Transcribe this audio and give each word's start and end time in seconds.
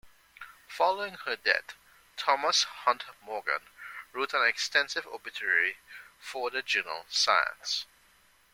Following 0.67 1.13
her 1.25 1.35
death, 1.35 1.75
Thomas 2.17 2.63
Hunt 2.63 3.03
Morgan 3.21 3.67
wrote 4.11 4.33
an 4.33 4.43
extensive 4.47 5.05
obituary 5.05 5.77
for 6.19 6.49
the 6.49 6.63
journal 6.63 7.05
"Science". 7.07 7.85